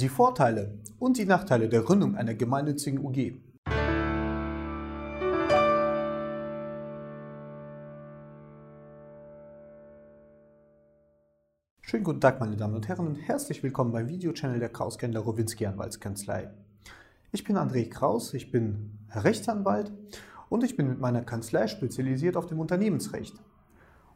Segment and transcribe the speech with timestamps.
[0.00, 3.32] Die Vorteile und die Nachteile der Gründung einer gemeinnützigen UG.
[11.80, 15.66] Schönen guten Tag, meine Damen und Herren, und herzlich willkommen beim Videochannel der Kraus-Kendler Rowinski
[15.66, 16.48] Anwaltskanzlei.
[17.32, 19.90] Ich bin André Kraus, ich bin Rechtsanwalt
[20.48, 23.34] und ich bin mit meiner Kanzlei spezialisiert auf dem Unternehmensrecht.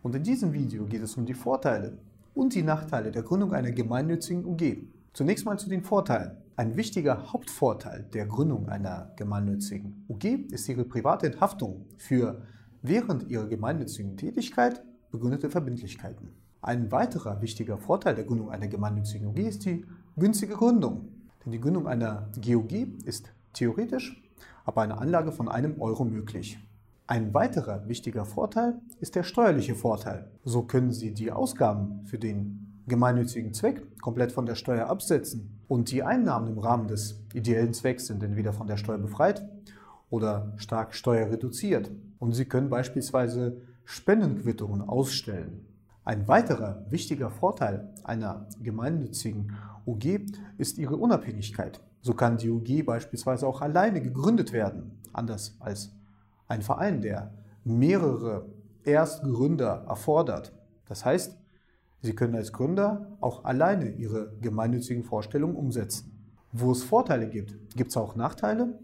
[0.01, 1.99] Und in diesem Video geht es um die Vorteile
[2.37, 4.92] und die Nachteile der Gründung einer gemeinnützigen UG.
[5.15, 6.39] Zunächst mal zu den Vorteilen.
[6.57, 12.41] Ein wichtiger Hauptvorteil der Gründung einer gemeinnützigen UG ist ihre private Enthaftung für
[12.81, 16.31] während ihrer gemeinnützigen Tätigkeit begründete Verbindlichkeiten.
[16.63, 19.85] Ein weiterer wichtiger Vorteil der Gründung einer gemeinnützigen UG ist die
[20.17, 21.09] günstige Gründung.
[21.45, 22.73] Denn die Gründung einer GUG
[23.05, 24.19] ist theoretisch
[24.65, 26.59] ab einer Anlage von einem Euro möglich.
[27.07, 30.31] Ein weiterer wichtiger Vorteil ist der steuerliche Vorteil.
[30.45, 35.91] So können Sie die Ausgaben für den gemeinnützigen Zweck komplett von der Steuer absetzen und
[35.91, 39.49] die Einnahmen im Rahmen des ideellen Zwecks sind entweder von der Steuer befreit
[40.11, 41.91] oder stark steuerreduziert.
[42.19, 45.65] Und Sie können beispielsweise Spendenquittungen ausstellen.
[46.05, 49.57] Ein weiterer wichtiger Vorteil einer gemeinnützigen
[49.87, 50.27] UG
[50.59, 51.81] ist ihre Unabhängigkeit.
[52.03, 55.93] So kann die UG beispielsweise auch alleine gegründet werden, anders als
[56.47, 57.33] ein Verein, der
[57.65, 58.45] mehrere
[58.85, 60.53] Erstgründer erfordert.
[60.87, 61.39] Das heißt,
[62.03, 66.11] Sie können als Gründer auch alleine Ihre gemeinnützigen Vorstellungen umsetzen.
[66.51, 68.79] Wo es Vorteile gibt, gibt es auch Nachteile.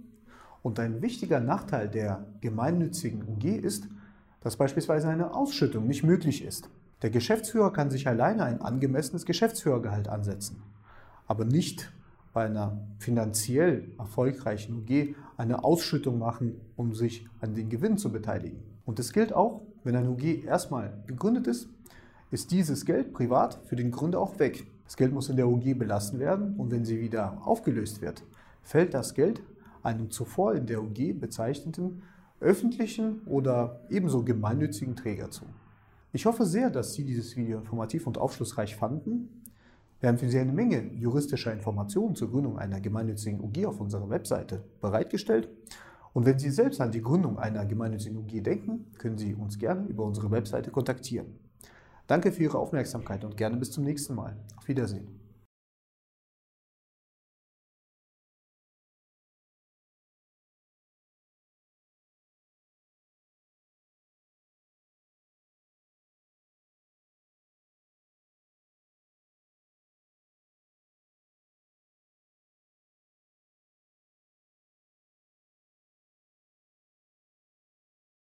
[0.63, 3.89] Und ein wichtiger Nachteil der gemeinnützigen UG ist,
[4.41, 6.71] dass beispielsweise eine Ausschüttung nicht möglich ist.
[7.03, 10.63] Der Geschäftsführer kann sich alleine ein angemessenes Geschäftsführergehalt ansetzen,
[11.27, 11.93] aber nicht
[12.33, 18.63] bei einer finanziell erfolgreichen UG eine Ausschüttung machen, um sich an den Gewinn zu beteiligen.
[18.85, 21.69] Und das gilt auch, wenn eine UG erstmal gegründet ist,
[22.31, 24.67] ist dieses Geld privat für den Gründer auch weg.
[24.85, 28.23] Das Geld muss in der UG belassen werden und wenn sie wieder aufgelöst wird,
[28.63, 29.43] fällt das Geld
[29.83, 32.03] einem zuvor in der UG bezeichneten
[32.41, 35.45] öffentlichen oder ebenso gemeinnützigen Träger zu.
[36.13, 39.43] Ich hoffe sehr, dass Sie dieses Video informativ und aufschlussreich fanden.
[40.01, 44.09] Wir haben für Sie eine Menge juristischer Informationen zur Gründung einer gemeinnützigen UG auf unserer
[44.09, 45.49] Webseite bereitgestellt.
[46.15, 49.87] Und wenn Sie selbst an die Gründung einer gemeinnützigen UG denken, können Sie uns gerne
[49.89, 51.27] über unsere Webseite kontaktieren.
[52.09, 54.35] Danke für Ihre Aufmerksamkeit und gerne bis zum nächsten Mal.
[54.57, 55.18] Auf Wiedersehen.